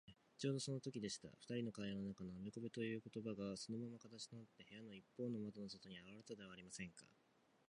[0.39, 1.27] ちょうどそのときでした。
[1.39, 7.05] ふたりの会話の中のあべこべということばが、そのまま形となって、部屋のいっぽうの窓の外にあらわれたではありませんか。